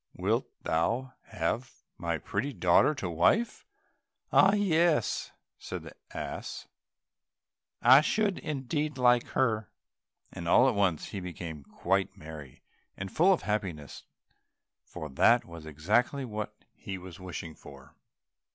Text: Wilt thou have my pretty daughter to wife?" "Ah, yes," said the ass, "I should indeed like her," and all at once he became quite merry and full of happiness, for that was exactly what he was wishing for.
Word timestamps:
Wilt 0.15 0.47
thou 0.63 1.13
have 1.25 1.83
my 1.95 2.17
pretty 2.17 2.53
daughter 2.53 2.95
to 2.95 3.07
wife?" 3.07 3.67
"Ah, 4.33 4.53
yes," 4.55 5.31
said 5.59 5.83
the 5.83 5.93
ass, 6.11 6.67
"I 7.83 8.01
should 8.01 8.39
indeed 8.39 8.97
like 8.97 9.27
her," 9.37 9.69
and 10.31 10.47
all 10.47 10.67
at 10.67 10.73
once 10.73 11.09
he 11.09 11.19
became 11.19 11.63
quite 11.63 12.17
merry 12.17 12.63
and 12.97 13.11
full 13.15 13.31
of 13.31 13.43
happiness, 13.43 14.01
for 14.81 15.07
that 15.07 15.45
was 15.45 15.67
exactly 15.67 16.25
what 16.25 16.55
he 16.73 16.97
was 16.97 17.19
wishing 17.19 17.53
for. 17.53 17.95